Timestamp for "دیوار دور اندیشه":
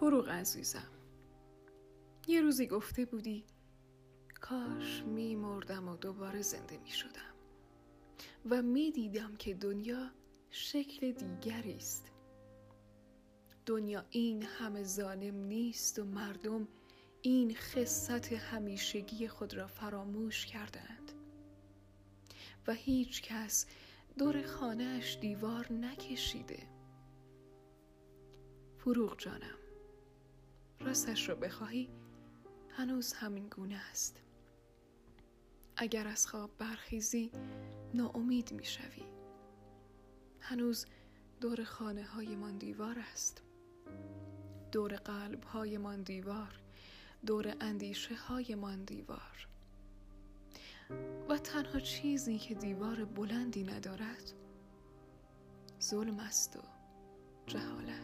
46.02-48.14